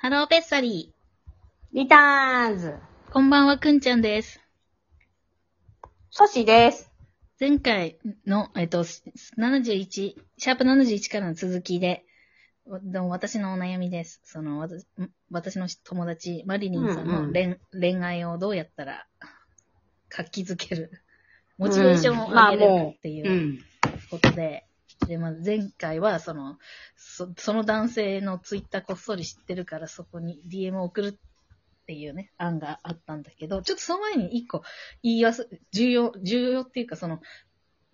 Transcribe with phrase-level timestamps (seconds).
[0.00, 0.92] ハローペッサリ
[1.72, 2.68] リターンズ。
[2.68, 3.12] ー。
[3.12, 4.40] こんばんは、くんちゃんです。
[6.12, 6.92] ソシです。
[7.40, 12.04] 前回の、えっと、71、シャープ71からの続きで、
[12.64, 14.20] わでも私のお悩みです。
[14.22, 14.68] その、わ
[15.32, 19.08] 私の友達、マリリンさんうんうんの恋,、恋愛をどうやったら
[20.08, 20.92] 活気づける、
[21.58, 23.58] モチベーションを上げれるっていううん
[24.10, 24.67] ことで、
[25.06, 26.58] で、まあ、前回は、その、
[26.96, 34.62] そその男性のツイッターこっそり知ってるから、そこに DM を送るっていうね、案があったんだけど、ちょっとその前に一個
[35.02, 37.20] 言い忘れ、重要、重要っていうか、その、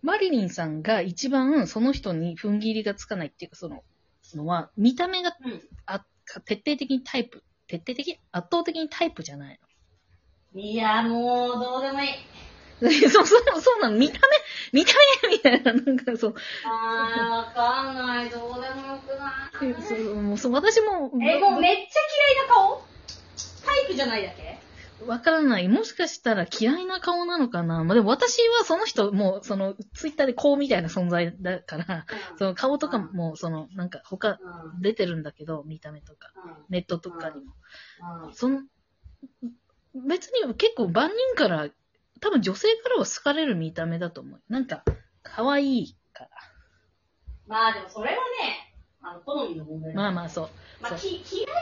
[0.02, 3.84] マリリンさんが一番その人に踏ん切りがつかないっていうか、その、
[4.34, 5.62] のは、見た目がうん。
[5.86, 6.04] あ
[6.46, 9.60] 徹底的にタイプ、徹底的圧倒的にタイプじゃない
[10.54, 12.08] いや、もう、どうでもいい。
[12.84, 12.90] の。
[13.10, 13.96] そう、そう、そうなの。
[13.96, 14.20] 見た
[14.72, 14.92] 目、見た
[15.22, 16.34] 目みたいな、なんかそう、
[16.64, 18.30] あー、わかんない。
[18.30, 19.82] どうでもよくない。
[19.82, 22.82] そうもうそう私も、え、もうめっちゃ嫌いな顔？
[23.64, 24.58] タイプじゃないだけ？
[25.06, 25.68] わからない。
[25.68, 27.84] もしかしたら嫌いな顔なのかな？
[27.84, 32.06] まあ、でも私はその人、もう、その、ツイッターでこうみたいな存在だから、
[32.38, 34.80] その顔とかも、その、なんか他、うん。
[34.80, 36.52] 出てるんだけど、見た目とか、うん。
[36.70, 37.52] ネットとかにも。
[38.26, 38.34] うん。
[38.34, 38.62] その、
[40.06, 41.68] 別に結構万人から、
[42.24, 44.40] 多分女性からは好かれる見た目だと思う。
[44.48, 44.82] なんか、
[45.22, 46.30] 可愛いから。
[47.46, 50.48] まあでもそれはね、あの、好みの問題だまあまあそう。
[50.80, 51.52] まあ、そうき嫌いは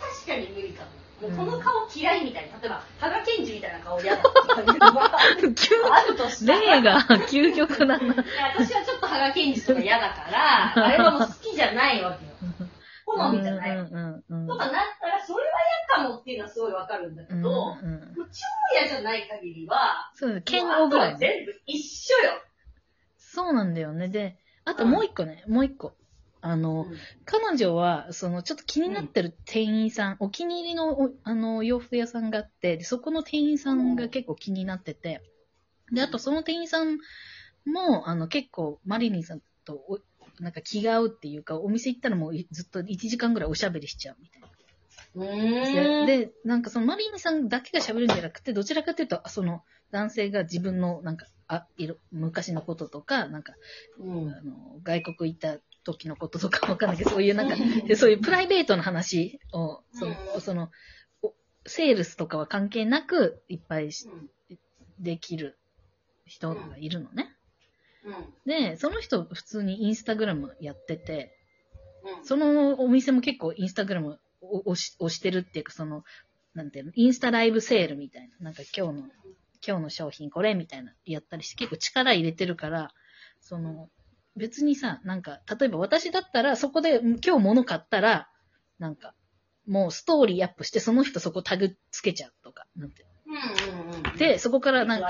[0.00, 0.84] 確かに無理か
[1.20, 1.28] も。
[1.28, 6.60] もうこの顔嫌いみたいな、例えば、羽賀健二みたいな顔嫌だっていうのはあるとしたら。
[6.80, 7.96] 例が究極だな。
[7.96, 8.14] いや
[8.54, 12.32] 私はちょっと羽賀健二とか嫌だから、あれはもう好きじゃないわけよ。
[13.04, 13.70] 好みじゃない。
[13.76, 15.55] うんうんうんとかなったら、それは嫌
[15.96, 17.42] かもっていうのはすごいわかるんだけうん。
[17.42, 17.52] ど、う
[17.86, 18.42] んうんもう超
[18.78, 21.16] 嫌じゃない限りは、そう、剣豪ぐらい。
[21.18, 22.42] 全部一緒よ。
[23.18, 24.08] そうなんだよね。
[24.08, 25.94] で、あともう一個ね、もう一個。
[26.40, 26.86] あの、
[27.24, 35.22] 彼女は、その、ちょっと気になってる店員さん、お気に入りの、おあの、洋服屋さんがあって、でそこの店員さんが結構気になってて、
[35.92, 36.98] で、あとその店員さん
[37.64, 39.98] も、あの、結構、マリリンさんとお、
[40.40, 44.45] なんか気が合うっていうか、お店行ったらもうずっと1時間ぐらいおしゃべりしちゃうみたいな。
[45.16, 53.54] で、でなんかそのマリリンさんだけが喋るんじゃなくて、どちらかというと、その男性が自分のなんか、あ、いろ、昔のこととか、なんか、
[53.98, 57.54] うんあの、外国行った時のこととかわかんないけど、そういうなんか、
[57.86, 60.70] でそういうプライベートな話を、その、うんその、
[61.22, 61.34] お
[61.66, 64.08] セールスとかは関係なく、いっぱいし
[64.98, 65.58] できる
[66.24, 67.34] 人がいるのね。
[68.04, 68.14] うん。
[68.14, 68.24] うん。
[68.44, 71.32] で、その人普通にインスタグラムやってて、
[72.18, 72.26] うん。
[72.26, 74.18] そのお店も結構インスタグラムを
[74.50, 76.04] 押し押してるっていうか、その、
[76.54, 79.08] なんていうの、インスタライブセールみたいな、なんか今日の、
[79.66, 82.92] 今日の商品これみたいなやったりして、結構力入れてるから、
[83.40, 83.88] その、
[84.36, 88.28] 別にさ、なんか、例えば私だったら、そこでん今日物買ったら、
[88.78, 89.14] なんか、
[89.66, 93.06] もうストーリーアップして、その人そこタグつけちゃうとか、なんて。
[93.26, 94.16] うんうんうん。
[94.16, 95.08] で、そこからなんか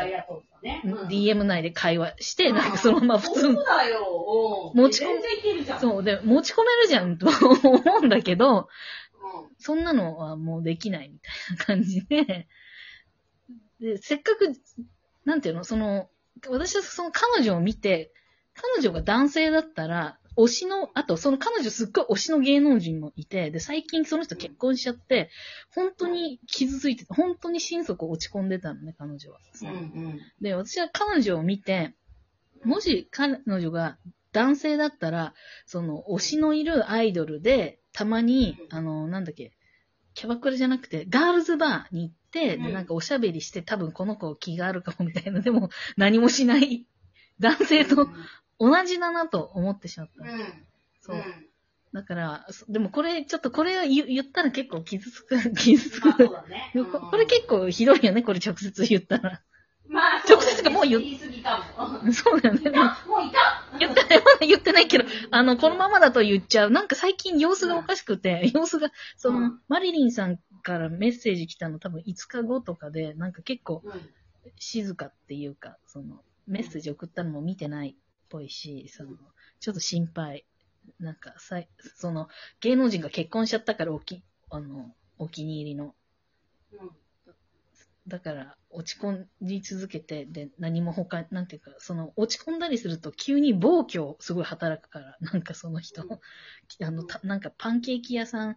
[1.09, 4.73] DM 内で会話して、なんかそのまま普通そうだよ。
[4.75, 5.81] うん持ち込全然いけるじゃん。
[5.81, 8.67] そう、で、持ち込めるじゃんと思うんだけど、うん。
[9.59, 12.49] そんなのはもうできないみたいな感じで、
[13.81, 14.53] で、せっかく、
[15.25, 16.11] なんていうの、その、
[16.49, 18.13] 私はその彼女を見て、
[18.55, 25.31] 彼女が男性だったら、推しの、あとその彼女すっごい推しの芸能人もいて、で、最近その人結婚しちゃって、
[25.71, 29.41] 本当に傷ついてて、本当に心底落ち込んでたのね、彼女は。
[29.63, 29.73] うんう
[30.09, 30.21] ん。
[30.41, 31.95] で、私は彼女を見て、
[32.65, 33.99] もし彼女が
[34.33, 39.53] 男性だったら、その推しのいるアイドルで、たまに、あの、なんだっけ、
[40.13, 46.85] キャバクラじゃなくて、ガールズバーに行って、なんかおしゃべりして、多分この子気があるかもみたいな、でも何もしない
[47.41, 48.07] 男性と
[48.59, 50.31] 同じだなと思ってしまった。
[50.31, 50.41] うん。
[51.01, 51.23] そううん。
[51.95, 56.35] だから、そでもこれ、ちょっとこれを言言ったら結構傷つく、 傷つまあそうく。
[56.35, 56.73] だね。
[56.75, 59.41] ここれ結構ひどいよね、これ直接言ったら。
[59.89, 62.13] まあ、直接かもう言う言い過ぎかも。
[62.13, 62.71] そうだよね。
[62.71, 66.71] もういた言ってない、ま だ言ってないけど、あの、このままだと言っちゃう。
[66.71, 73.93] なんか最近様子がおかしくて、様子が、その、うんマリリンさんからメッセージ来たの多分5日後とかで、なんか結構うん。
[74.59, 77.95] 静かっていうか、その、メッセージ送ったのも見てないっ
[78.29, 79.17] ぽいし、その、
[79.61, 80.45] ちょっと心配。
[81.01, 82.29] なんか、さい、その、
[82.61, 85.95] 芸能人が結婚しちゃったからおき、あの、お気に入りの。
[86.73, 86.91] うん。
[88.09, 96.03] だから、落ち込み続けて、で、何も他、なんていうか、その、落ち込んだりすると急に暴挙すごい働くから、 なんかその人、
[96.83, 98.57] あの、たなんかパンケーキ屋さん、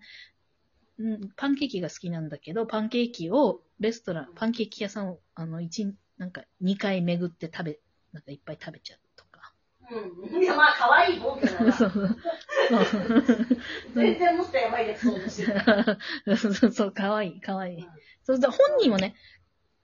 [1.01, 7.79] んパンケーキが好きなんだけど、パンケーキを、レストラン、パンケーキ屋さんを、あの、一、なんか、二回巡って食べ、
[8.11, 9.53] なんかいっぱい食べちゃうとか。
[9.89, 10.43] うんうん。
[10.43, 11.71] いや、まあ、可愛いボンだな。
[11.71, 12.17] そうそう。
[13.95, 16.37] 全然もっとやばいやつ想像してる。
[16.37, 17.87] そうそうそう、かわいい、かわいい。
[18.23, 19.15] そうだ本人もね、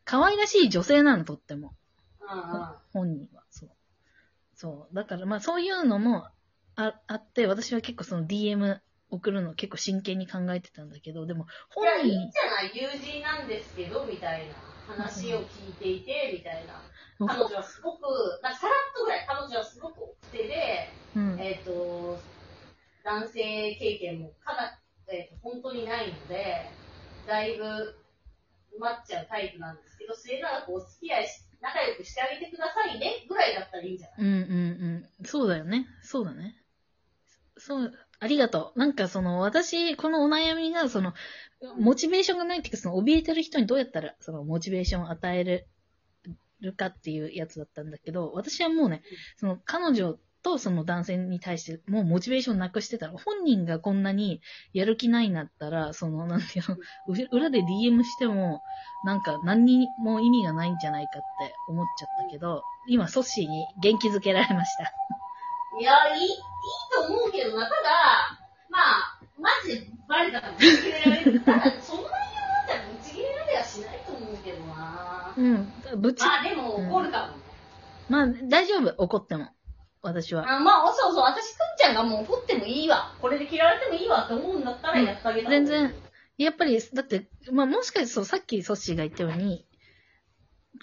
[0.05, 1.73] 可愛らしい女性なの、とっても。
[2.21, 3.43] うん本人は。
[3.51, 3.69] そう。
[4.55, 4.95] そう。
[4.95, 6.27] だから、まあそういうのも
[6.75, 8.79] ああって、私は結構その DM
[9.09, 12.71] 送るの結構真剣に考えてたんだけど、でも本いや、いい人んじゃない？
[12.73, 14.53] 友人なんですけど、みたいな
[14.95, 16.81] 話を聞いていて、みたいな。
[17.27, 18.01] 彼女はすごく、
[18.43, 22.19] なさらっとぐらい、彼女はすごく奥手で、うん、えっ、と、
[23.05, 26.69] 男性経験もかな、えーと、本当にないので、
[27.25, 27.95] だいぶ
[28.79, 34.15] 待っちゃうタイプなんですけど、末永くお付き合いし、仲良くしてあげてくださいね、ぐらいだったらいいんじゃない？
[34.19, 35.25] うんうんうん。
[35.25, 35.87] そうだよね。
[36.01, 36.55] そうだね。
[37.57, 38.79] そう、ありがとう。
[38.79, 41.13] なんかその、私、このお悩みが、その、
[41.77, 45.67] モチベーションがないっていうか、その、怯えてる人にどうやったら、その、モチベーションを与える、
[46.59, 49.03] るかっていうやつだったんだけど、私はもうね、
[49.37, 54.41] その、彼女とその男性に対して、もうモチベーションなくしてたら、本人がこんなに
[54.73, 58.61] やる気ないんだったら、その、なんていうの、う裏で DM しても、
[59.03, 61.13] なんか何にも意味がないんじゃないかっ
[61.47, 64.83] て思っちゃったけど、今、ソッシーに元気づけられました。
[65.79, 66.29] いや、いい、いい
[66.93, 68.39] と思うけどな、ただ、
[68.69, 71.39] まあ、マジでバレたらぶち切れられる。
[71.41, 75.33] ただ、その内容だったらぶち切れられはしないと思うけどな。
[75.35, 75.73] うん。
[76.01, 77.43] ぶち、まあ、でも怒るかもね。
[78.09, 79.54] まあ、大丈夫、怒っても。
[80.05, 80.43] 私は。
[80.49, 83.15] あまあ、そうそう、私、くんちゃんがもう怒ってもいいわ。
[83.19, 85.93] これで嫌われてもいいわって思うんだったらやってあげた全然。
[86.37, 89.65] やっぱり、だって、まあもしかしてそう、さっきソッシーが言ったように、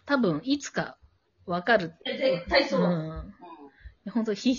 [0.07, 0.99] 多分、いつか
[1.47, 1.95] わかる。
[2.05, 2.89] 絶対そうだ。
[2.89, 3.09] うん
[4.09, 4.11] ん。
[4.11, 4.53] 本当ひ、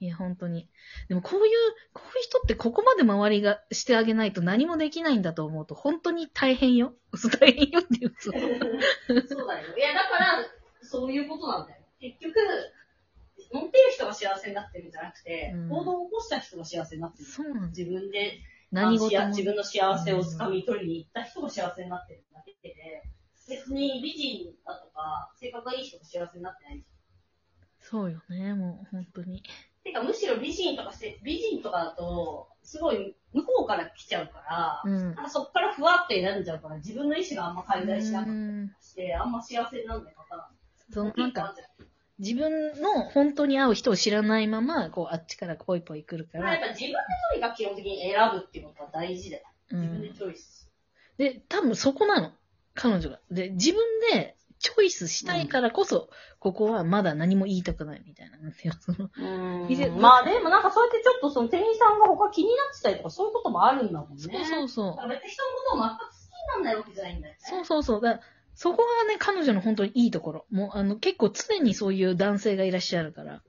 [0.00, 0.68] いや、本当に。
[1.08, 1.50] でも、こういう、
[1.92, 6.94] こういう人ってここまで周りがしてあげないと何もできないんだと思うと、本当に大変よ。
[7.10, 8.18] 嘘 大変よって言うと。
[9.28, 9.76] そうだよ。
[9.76, 10.44] いや、だから、
[10.82, 11.82] そういうことなんだよ。
[12.00, 12.34] 結局、
[13.54, 17.24] 乗ってる人が幸せになってるんじゃなくて、うん行動を起こした人が幸せになってる。
[17.24, 17.68] そうなん。
[17.68, 18.40] 自分で
[18.72, 19.28] 何事も。
[19.28, 23.02] 自分の幸せをつかみ取りに行った人が幸せになってるだけで、
[23.48, 26.84] 別に美人だとか、性格がいい人が幸せになってない。
[27.80, 29.42] そうよね、もう、本当に。
[29.84, 38.34] てか、むしろ美人とかして、美人とかだと、すごい向こうから来ちゃうから、うんかそっからふわって選んじゃうから、自分の意思があんま介在しなかっ
[38.80, 40.48] して、あんま幸せにならない方なん
[40.90, 41.54] そのなんか、
[42.18, 46.62] 自分の本当に会う人を知らないまま、こう、あっちからポイポイ来るからまあやっ。
[46.62, 46.96] ぱ自分で
[47.30, 49.42] とにかく基本的に選ぶっていうことは大事だよ。
[49.72, 49.80] うん。
[49.80, 50.70] 自分でチョイス。
[51.18, 52.32] で、多分そこなの。
[52.74, 53.20] 彼女が。
[53.30, 53.80] で、自分
[54.12, 56.08] でチョイスしたいからこそ、
[56.38, 58.38] ここはまだ何も言いたくないみたいな。
[58.38, 59.10] うのその
[59.68, 64.22] 以前まあでもなんかそうやってちょっとその店員さんが他気になってたりとかそういうこともあるんだもんね。
[64.22, 65.02] そうそうそうだか。
[65.02, 67.38] ら別に人のことを全く好きにならないわけじゃないんだよね。
[67.40, 68.00] そうそうそう。
[68.00, 68.20] だ
[68.54, 70.46] そこがね、彼女の本当にいいところ。
[70.50, 73.42] もう、あの、結構常にそういう男性がいらっしゃるから。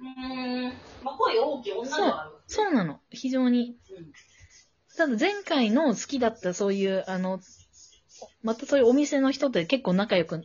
[0.00, 0.72] うーん。
[1.02, 2.32] まあ声大きい女ではある。
[2.46, 3.00] そうなの。
[3.10, 3.76] 非常に。
[3.96, 4.12] うん。
[4.96, 7.40] ただ前回の好きだったそういう、あの、
[8.42, 10.44] またそういうお店の人って結構仲良くうん。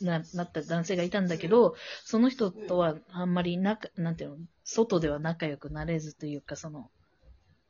[0.00, 1.74] ななった男性がいたんだけど、
[2.04, 6.90] その人とはあんまり仲、なんていうの、外では仲良くなれずというか、その、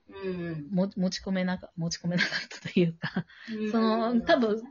[0.09, 0.69] うん。
[0.71, 4.63] も持ち込めなか、持ち込めなかったというか、うんその、多分、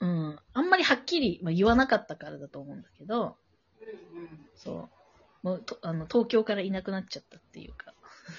[0.00, 3.36] うん、あんまりはっきり、まあ、言わなかったからだと思うんだけど、
[4.54, 4.90] そ
[5.42, 7.94] う、もうとあの東京からいなくなっちゃったっていうか、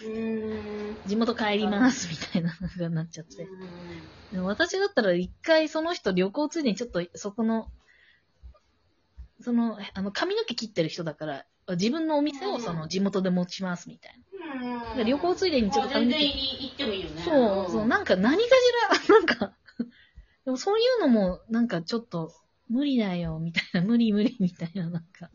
[0.06, 0.14] うん。
[0.14, 0.98] うん。
[1.06, 3.48] 地元帰りますみたいなのがなっちゃって。
[4.32, 7.68] でも私だったら一回その人旅行ついでにちょっとそこの、
[9.42, 15.00] その、あの髪の毛切ってる人だから、自分のお店をその地元で持ちますみたいな。
[15.00, 15.06] うん。
[15.06, 17.22] 旅行ついでにちょっと髪の毛全然行ってもいいよね。
[17.24, 19.58] そう、そう、なんか何かしら、 なんか、
[20.52, 22.34] でもそういうのも、なんかちょっと、
[22.68, 25.30] 無理だよ、みたいな、無理無理みたいな、なんか。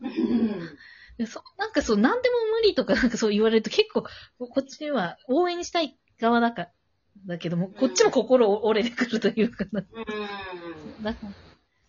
[1.25, 4.03] そなんかそう、なんでも無理とか、なんかそう言われると結構、
[4.37, 6.71] こっちは応援したい側だから、
[7.25, 9.83] だけども、こっちも心折れてくるというか、なう
[10.99, 11.03] ん。
[11.03, 11.33] だから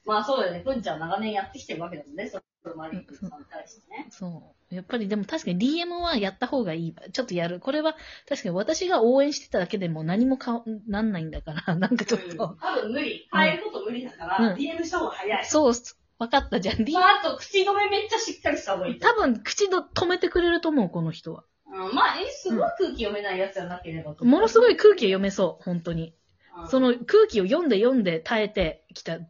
[0.06, 0.60] まあそうだよね。
[0.62, 2.28] くんちゃん長年やってきてるわけだもんね。
[2.30, 4.06] それマリックさんに対してね。
[4.10, 4.57] そう。
[4.70, 7.02] やっぱりでも確かに DM はやった方がいいわ。
[7.10, 7.58] ちょっとやる。
[7.58, 7.96] これは
[8.28, 12.56] 確かに私が応援してただけでも何もかなんないんだから、 なんかちょっと。
[12.60, 13.26] 多分無理。
[13.32, 15.44] 変えること無理だから、うん DM した方が早い。
[15.46, 15.72] そう、
[16.18, 16.76] わかったじゃん。
[16.76, 18.98] DM まあ、あと口止めめっちゃしっかりした方がいい。
[18.98, 21.44] 多分口ど止めてくれると思う、この人は。
[21.66, 24.24] うん、まあ、え、すごい空気読めないやつじゃなければと。
[24.24, 26.08] ものすごい空気が読めそう、本当に。
[26.08, 26.18] うん
[26.66, 29.20] その空気を読んで読んで耐えてきた、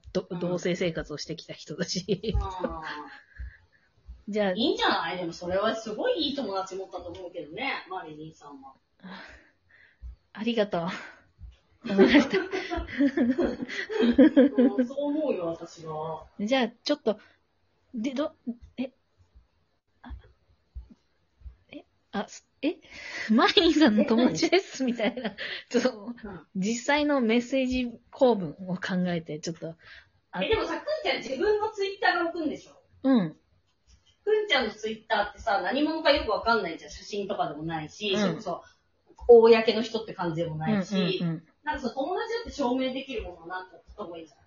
[0.41, 2.35] 同性生活をしてきた人だし。
[4.29, 5.17] うじゃあん、いいんじゃない？
[5.19, 8.75] でもそれはすごいいい友達持ったと思うけどね、マリリンさんは。
[10.33, 10.89] ありがとう。
[11.89, 11.95] そ
[14.95, 16.27] う思うよ、私は。
[16.41, 17.19] じゃあ、ちょっと、
[17.95, 18.35] で、ど、
[18.77, 18.93] え、
[22.13, 22.77] あ、すえ？
[23.31, 25.35] マリンさんの友達ですみたいな。
[25.69, 26.15] ちょっと、うん
[26.57, 29.77] 実際のメッセージ構文を考えて、ちょっと、
[30.33, 32.73] あえ、でもさ、くんちゃん自分のツイッターが置くんでしょ？
[33.05, 33.37] うん。
[34.29, 36.91] くんちゃんのツイッターってさ、何者かよくわかんないじゃん。
[36.91, 38.63] 写真とかでもないし、うんそれこそ、
[39.27, 41.43] 公の人って感じでもうんないし、うんうん。
[41.65, 44.45] なんかその友達だって証明できるものをなんか送った方がいいんじゃない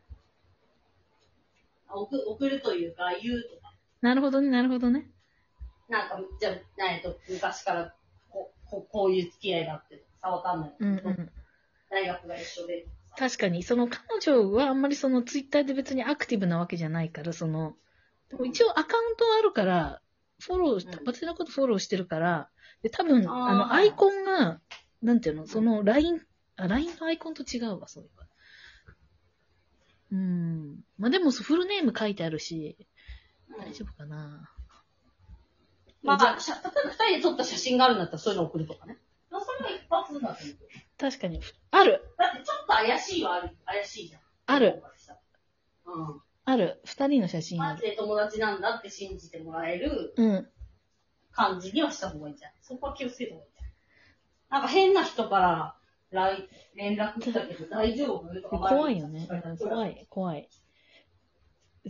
[1.88, 3.74] あ送送るというか、言うとか。
[4.02, 5.10] なるほどね、なるほどね。
[5.90, 7.94] なんか、じゃあ、えっと、昔から
[8.30, 11.32] こここういう付き合いがあってさ、わかんないけど、うんうん。
[11.90, 13.16] 大学が一緒でさ。
[13.18, 17.76] 確かに、その彼女はあんまりそのツイッターで別にアクティブなわけじゃないから、その、
[18.32, 20.02] でも一応アカウントはあるから、
[20.40, 22.50] フォローし、うん私のことフォローしてるから、
[22.82, 24.60] で、多分、あの、アイコンが、
[25.02, 26.22] なんていうの、その LINE、
[26.56, 28.28] あ、LINE のアイコンと違うわ、そういえば。
[30.14, 30.80] うん。
[30.98, 34.50] まあ、でも、フルネーム書いてあるし、うん大丈夫かな。
[36.04, 38.98] まあ、例えば二人で撮った写真があるんだったらそういうの送るとかね。
[39.30, 40.58] まあ、それは一発だと思う。
[40.98, 41.42] 確かに。
[41.72, 44.22] あるだってちょっと怪しいはある、怪しいじゃん。
[44.46, 44.82] ある。
[45.86, 46.22] うん。
[46.46, 46.82] ある。
[46.86, 47.74] 二人の写真ある。
[47.76, 50.48] マジで友達なんだって信じてもらえるうん。
[51.32, 52.58] 感じにはした方がいいんじゃない？
[52.62, 53.72] そこは気をつけた方がいいんじゃない？
[54.50, 55.76] なんか変な人から
[56.12, 58.42] 来連絡来たけど大丈夫？
[58.42, 59.28] とか怖いよね。
[59.30, 59.58] い。
[59.64, 60.50] 怖い、怖い。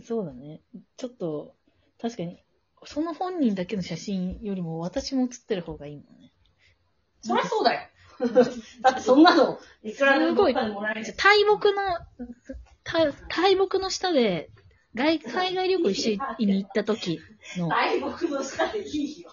[0.04, 0.60] そうだね。
[0.96, 1.54] ちょっと、
[2.00, 2.42] 確かに、
[2.84, 6.32] その本人だけの写真よりも私も写ってる方がいいもんね。
[7.20, 7.88] そりゃそうだよ。
[8.82, 11.82] だってそんなの、いくらでもすごいどっかでもらえるじゃ大木の、
[12.46, 12.51] た
[12.84, 14.50] 大木の下で、
[14.94, 17.18] 外、海外旅行一緒に行った時
[17.56, 19.30] の、大木の下でいいよ。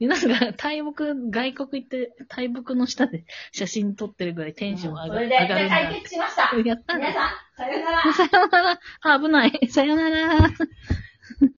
[0.00, 6.00] なんか大木、外国行って大木の下で写真撮ってるぐらいテンション上が,、それで、解。
[6.02, 6.56] 決しました。
[6.56, 7.08] やったね。
[7.08, 8.12] 皆さん、さよなら。
[8.12, 8.80] さよなら。
[9.02, 9.68] あ、危ない。
[9.68, 10.50] さよなら。